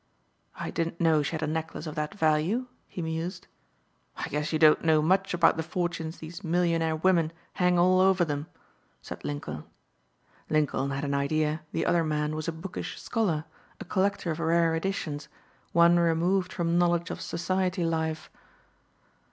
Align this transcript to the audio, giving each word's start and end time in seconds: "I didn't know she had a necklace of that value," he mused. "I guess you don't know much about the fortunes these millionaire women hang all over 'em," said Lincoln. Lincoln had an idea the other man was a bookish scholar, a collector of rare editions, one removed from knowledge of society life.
"I 0.55 0.71
didn't 0.71 0.99
know 0.99 1.21
she 1.21 1.33
had 1.33 1.43
a 1.43 1.47
necklace 1.47 1.85
of 1.85 1.93
that 1.93 2.15
value," 2.15 2.65
he 2.87 3.03
mused. 3.03 3.45
"I 4.17 4.29
guess 4.29 4.51
you 4.51 4.57
don't 4.57 4.83
know 4.83 4.99
much 4.99 5.31
about 5.35 5.57
the 5.57 5.61
fortunes 5.61 6.17
these 6.17 6.43
millionaire 6.43 6.95
women 6.95 7.31
hang 7.53 7.77
all 7.77 7.99
over 7.99 8.25
'em," 8.27 8.47
said 9.03 9.23
Lincoln. 9.23 9.63
Lincoln 10.49 10.89
had 10.89 11.03
an 11.03 11.13
idea 11.13 11.61
the 11.71 11.85
other 11.85 12.03
man 12.03 12.35
was 12.35 12.47
a 12.47 12.51
bookish 12.51 12.99
scholar, 12.99 13.45
a 13.79 13.85
collector 13.85 14.31
of 14.31 14.39
rare 14.39 14.73
editions, 14.75 15.27
one 15.71 15.99
removed 15.99 16.51
from 16.51 16.79
knowledge 16.79 17.11
of 17.11 17.21
society 17.21 17.83
life. 17.83 18.31